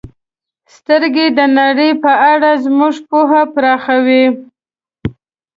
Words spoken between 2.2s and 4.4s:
اړه زموږ پوهه پراخوي.